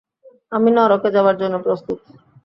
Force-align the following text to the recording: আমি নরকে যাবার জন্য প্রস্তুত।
আমি 0.51 0.69
নরকে 0.71 1.09
যাবার 1.15 1.35
জন্য 1.41 1.55
প্রস্তুত। 1.65 1.99